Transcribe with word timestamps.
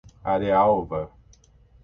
Arealva 0.33 1.11